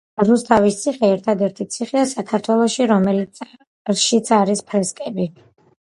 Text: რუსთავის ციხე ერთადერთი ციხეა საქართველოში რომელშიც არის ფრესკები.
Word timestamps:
რუსთავის 0.27 0.77
ციხე 0.83 1.09
ერთადერთი 1.17 1.67
ციხეა 1.77 2.07
საქართველოში 2.15 2.91
რომელშიც 2.95 4.37
არის 4.43 4.69
ფრესკები. 4.73 5.33